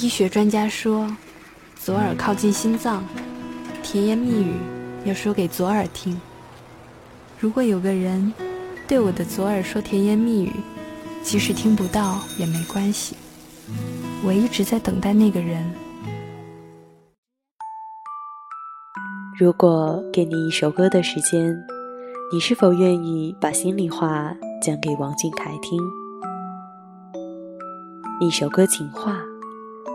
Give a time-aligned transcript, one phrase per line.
[0.00, 1.08] 医学专家说，
[1.76, 3.02] 左耳靠近心脏，
[3.82, 4.54] 甜言蜜语
[5.04, 6.20] 要说给左耳听。
[7.40, 8.32] 如果有个人
[8.86, 10.52] 对我的左耳说甜言蜜语，
[11.20, 13.16] 即使听不到也没关系。
[14.24, 15.68] 我一直在等待那个人。
[19.36, 21.52] 如果给你一首歌的时间，
[22.32, 25.82] 你是否愿意把心里话讲给王俊凯听？
[28.20, 29.18] 一首歌情话，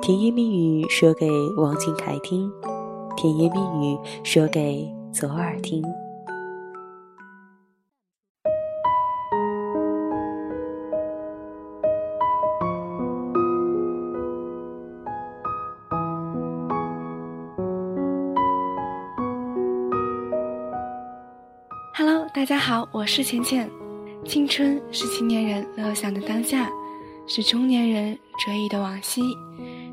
[0.05, 2.52] 甜言蜜语说给王俊凯听，
[3.16, 5.81] 甜言蜜语说给左耳听。
[21.95, 23.72] Hello，大家好，我是浅浅。
[24.25, 26.70] 青春是青年人乐享的当下。
[27.25, 29.22] 是中年人追忆的往昔，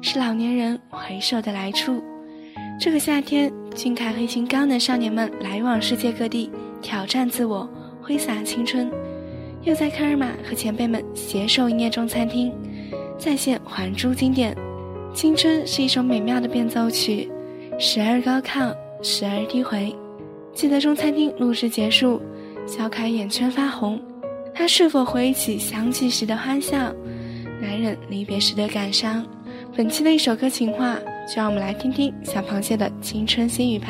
[0.02, 2.02] 是老年人回首的来处。
[2.78, 7.68] 这个夏天，俊凯和一群高能少年们来往世界各地，挑战自我，
[8.00, 8.90] 挥洒青春。
[9.62, 12.50] 又在科尔玛和前辈们携手营业中餐厅，
[13.18, 14.56] 再现还珠经典。
[15.12, 17.30] 青春是一首美妙的变奏曲，
[17.78, 19.94] 时而高亢，时而低回。
[20.54, 22.22] 记得中餐厅录制结束，
[22.66, 24.00] 小凯眼圈发红，
[24.54, 26.90] 他是否回忆起想起时的欢笑？
[27.60, 29.26] 男人离别时的感伤，
[29.76, 30.96] 本期的一首歌情话，
[31.28, 33.86] 就让我们来听听小螃蟹的青春心语吧。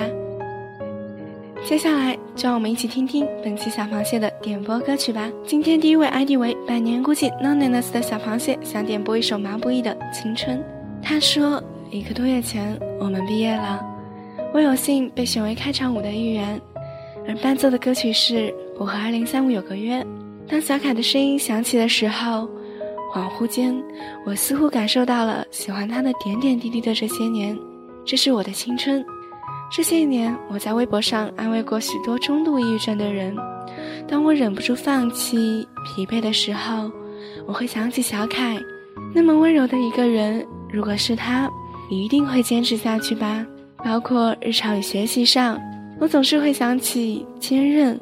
[1.64, 5.30] 接下来，就让我们一起听听本期小螃蟹的点播歌曲吧。
[5.46, 10.58] 今天第一位 ID 为百年孤寂 Noneness 的小螃蟹想点播一首毛不易的《青春》。
[11.02, 13.82] 他说，一个多月前我们毕业了，
[14.52, 16.60] 我有幸被选为开场舞的一员，
[17.26, 20.06] 而伴奏的歌曲是我和二零三五有个约。
[20.46, 22.46] 当小凯的声音响起的时候。
[23.12, 23.74] 恍惚间，
[24.24, 27.58] 我似乎感受到了喜欢他的点点滴滴的这些年，
[28.04, 29.04] 这是我的青春。
[29.70, 33.36] 这些年，我在微博上安慰过许多中度抑郁症的人。
[34.08, 36.90] 当我忍不住放弃、疲惫的时候，
[37.46, 38.60] 我会想起小凯，
[39.14, 40.46] 那么温柔的一个人。
[40.72, 41.50] 如果是他，
[41.88, 43.44] 一定会坚持下去吧。
[43.84, 45.60] 包括日常与学习上，
[45.98, 47.98] 我总是会想起坚韧、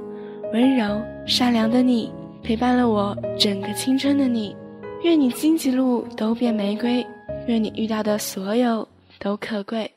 [0.52, 2.10] 温柔、善良的你，
[2.42, 4.56] 陪伴了我整个青春的你。
[5.03, 7.06] 愿你荆棘路都变玫瑰，
[7.47, 8.86] 愿你遇到的所有
[9.19, 9.91] 都可贵。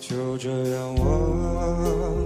[0.00, 2.17] 就这样我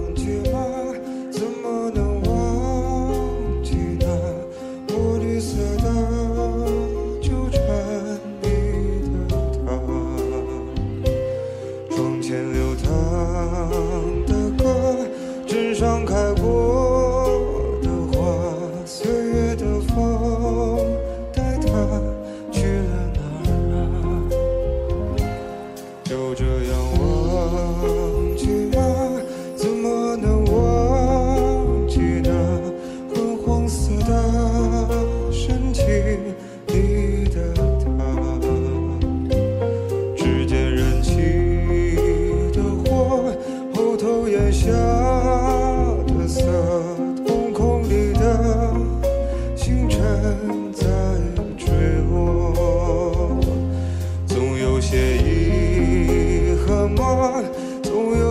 [26.13, 26.62] 有着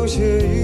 [0.03, 0.62] 有些遗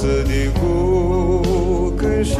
[0.00, 2.34] 此地固根深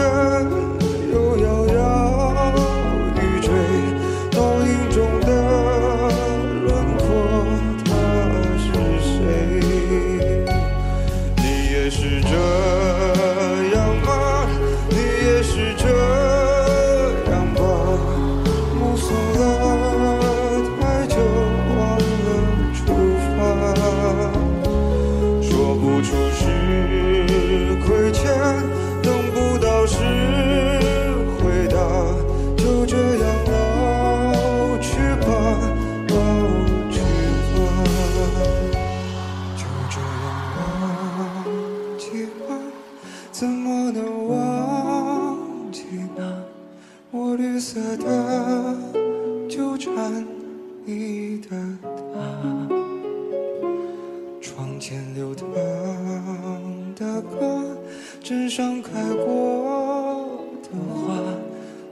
[58.49, 58.91] 上开
[59.25, 61.15] 过的花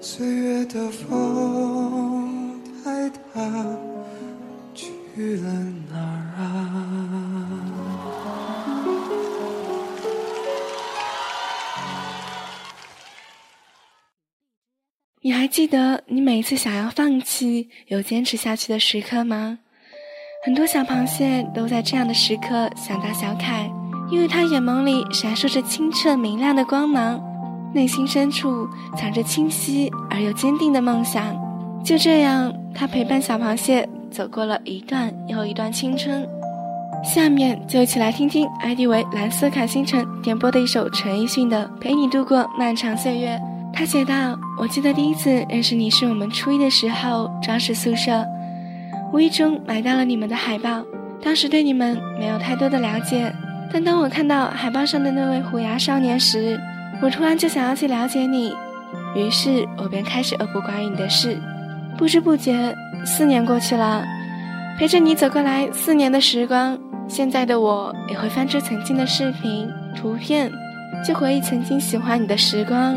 [0.00, 2.60] 岁月的风
[4.74, 5.52] 去了
[5.90, 5.98] 哪
[6.36, 6.40] 啊？
[15.20, 19.58] 你还记得你每一次想要放弃又坚持下去的时刻吗？
[20.44, 23.68] 很多小螃蟹都在这样的时刻想到小凯
[24.10, 27.20] 因为他眼眸里闪烁着清澈明亮的光芒，
[27.72, 28.66] 内心深处
[28.96, 31.36] 藏着清晰而又坚定的梦想。
[31.84, 36.26] 就这样，他陪伴小螃蟹走过了一段又一段青春。
[37.04, 43.36] 下面就一起来听听 ID 为蓝色卡星辰点播的一首陈奕迅的《陪你度过漫长岁月》。
[43.72, 48.24] 他写道：“我记得第一次认识你是我们初一的时候，装饰宿舍，
[49.12, 50.82] 无意中买到了你们的海报。
[51.22, 53.32] 当时对你们没有太多的了解，
[53.72, 56.58] 但当我看到海报上的那位虎牙少年时，
[57.02, 58.54] 我突然就想要去了解你。
[59.14, 61.38] 于是我便开始恶补关于你的事。
[61.96, 62.74] 不知不觉，
[63.04, 64.04] 四年过去了，
[64.78, 66.78] 陪着你走过来四年的时光，
[67.08, 70.50] 现在的我也会翻出曾经的视频、图片，
[71.04, 72.96] 去回忆曾经喜欢你的时光。”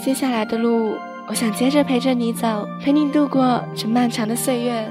[0.00, 0.96] 接下来的路，
[1.28, 4.90] 我想接着陪着你走，陪你度过这漫长的岁月。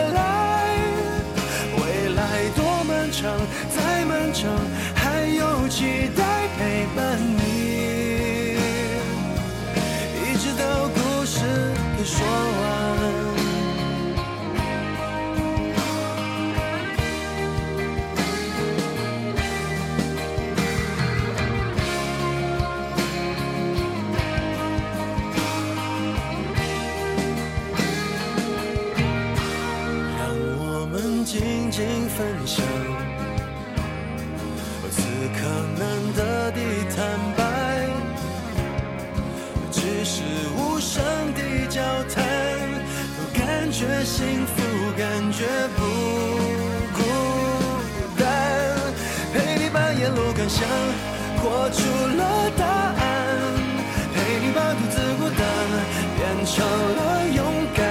[56.45, 57.45] 成了勇
[57.75, 57.85] 敢。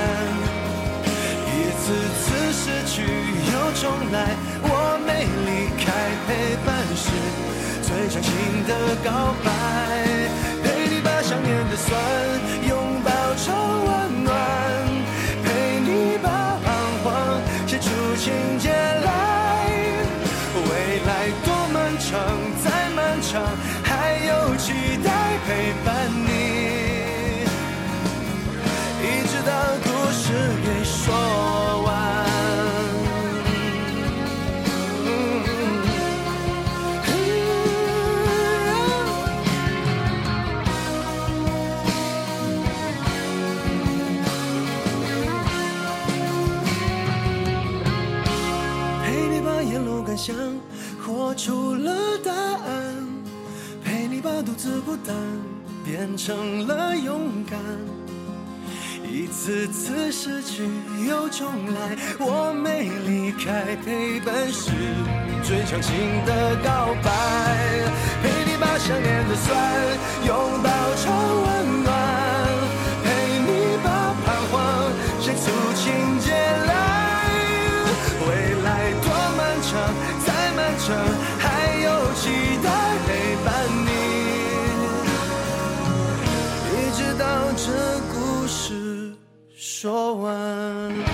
[1.47, 1.85] 一次
[2.21, 3.03] 次失去
[3.53, 5.09] 又重来，我没
[5.47, 5.85] 离开
[6.27, 6.29] 陪
[6.67, 7.09] 伴是
[7.83, 8.31] 最长情
[8.67, 8.71] 的
[9.05, 9.49] 告白，
[10.63, 11.89] 陪你把想念的酸
[12.69, 12.71] 拥
[13.03, 13.55] 抱成
[13.87, 14.29] 温暖，
[15.45, 16.67] 陪你把彷
[17.05, 17.07] 徨
[17.67, 18.90] 写出情节。
[62.19, 64.71] 我没离开陪伴是
[65.43, 67.11] 最长情的告白。
[68.23, 69.49] 陪你把想念的酸
[70.27, 71.11] 拥抱成
[71.43, 71.89] 温暖
[73.03, 73.07] 陪
[73.47, 74.55] 你把彷徨
[75.21, 76.71] 写出情节来。
[78.27, 78.29] 未
[78.63, 78.69] 来
[79.03, 79.07] 多
[79.37, 79.71] 漫长
[80.27, 80.87] 再漫长
[81.39, 81.45] 还
[81.81, 82.23] 有期
[82.63, 82.69] 待
[83.07, 83.09] 陪
[83.45, 83.49] 伴
[83.87, 83.89] 你。
[86.77, 87.25] 一直到
[87.57, 87.65] 这
[88.13, 89.15] 故事
[89.57, 91.10] 说完。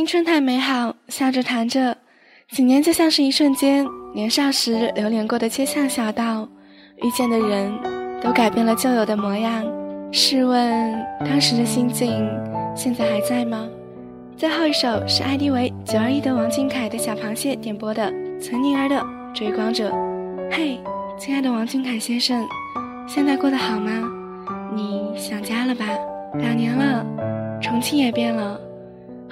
[0.00, 1.94] 青春太美好，笑着谈着，
[2.52, 3.86] 几年就像是一瞬间。
[4.14, 6.48] 年少时流连过的街巷小道，
[7.02, 7.70] 遇见的人，
[8.22, 9.62] 都改变了旧有的模样。
[10.10, 12.26] 试问当时的心境，
[12.74, 13.68] 现在还在吗？
[14.38, 18.96] 最后一首是 ID 为九二一的王俊凯的小螃蟹点播的岑宁儿的
[19.34, 19.90] 《追光者》。
[20.50, 20.80] 嘿，
[21.18, 22.48] 亲爱的王俊凯先生，
[23.06, 23.92] 现在过得好吗？
[24.74, 25.84] 你想家了吧？
[26.38, 27.04] 两年了，
[27.60, 28.58] 重庆也变了，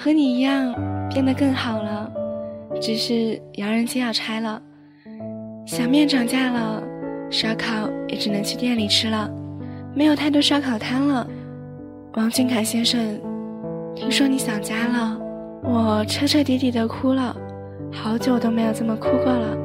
[0.00, 0.73] 和你一样
[1.11, 2.09] 变得更好了，
[2.81, 4.62] 只是洋人街要拆了，
[5.67, 6.81] 小面涨价了，
[7.28, 9.28] 烧烤也只能去店里吃了。
[9.97, 11.26] 没有太多烧烤摊了，
[12.14, 13.21] 王俊凯先生，
[13.97, 15.21] 听说你想家了，
[15.64, 17.37] 我彻彻底底的哭了，
[17.93, 19.59] 好久都没有这么哭过了，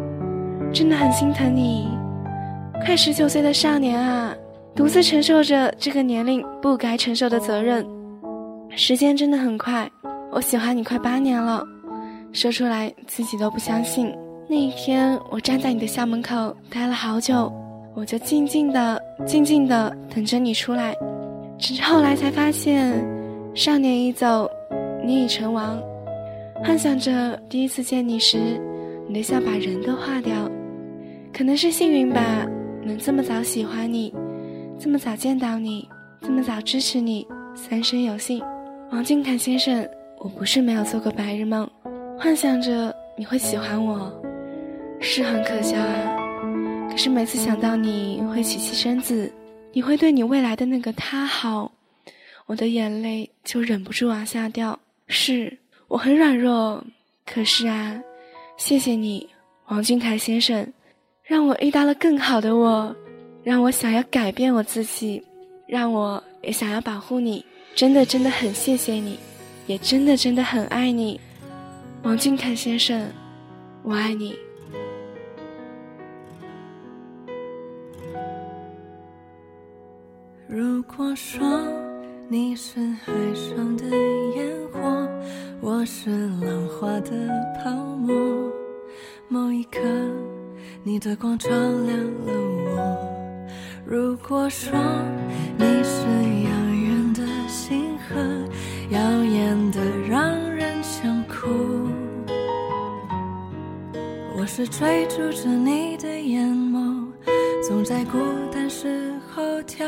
[0.74, 1.90] 真的很心疼你，
[2.84, 4.34] 快十九岁的少年啊，
[4.74, 7.86] 独自承受着这个年龄不该承受的责任，
[8.75, 9.88] 时间真的很快，
[10.34, 11.63] 我喜欢你快八年了，
[12.32, 14.12] 说出来自己都不相信，
[14.50, 17.54] 那一天我站在你的校门口待了好久。
[17.96, 20.96] 我就静静的、静静的等着你出来，
[21.60, 22.92] 只是后来才发现，
[23.54, 24.50] 少年已走，
[25.06, 25.80] 你已成王。
[26.63, 28.60] 幻想着第一次见你时，
[29.08, 30.34] 你的笑把人都化掉。
[31.32, 32.48] 可能是幸运吧，
[32.84, 34.12] 能这么早喜欢你，
[34.80, 35.88] 这么早见到你，
[36.22, 38.44] 这么早支持你，三生有幸。
[38.92, 39.88] 王俊凯先生，
[40.24, 41.70] 我不是没有做过白日梦，
[42.18, 44.10] 幻想着你会喜欢我，
[45.01, 46.18] 是很可笑啊。
[46.89, 49.30] 可是每次想到你会娶妻生子，
[49.74, 51.70] 你会对你未来的那个他好，
[52.46, 54.80] 我的眼泪就忍不住往下掉。
[55.08, 55.58] 是
[55.89, 56.82] 我很软弱，
[57.25, 58.01] 可是啊，
[58.56, 59.27] 谢谢你，
[59.68, 60.65] 王俊凯先生，
[61.25, 62.96] 让我遇到了更好的我，
[63.44, 65.22] 让我想要改变我自己，
[65.68, 67.46] 让我也想要保护你。
[67.75, 69.20] 真的真的很谢谢你，
[69.65, 71.20] 也真的真的很爱你，
[72.03, 73.10] 王俊凯先生，
[73.82, 74.38] 我爱你。
[80.48, 81.41] 如果说
[82.27, 83.86] 你是海上的
[84.36, 85.08] 烟火，
[85.62, 87.29] 我是浪花的
[87.63, 88.13] 泡沫，
[89.29, 89.79] 某一刻
[90.84, 92.34] 你的光照亮了
[92.65, 92.98] 我。
[93.86, 94.77] 如果说
[95.58, 96.05] 你是
[96.43, 98.15] 遥远的星河，
[98.90, 101.88] 耀眼的让人想哭，
[104.38, 107.08] 我是追逐着你的眼眸，
[107.68, 108.18] 总在孤
[108.52, 109.86] 单时候眺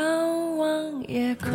[0.56, 0.66] 望。
[1.08, 1.52] 夜空，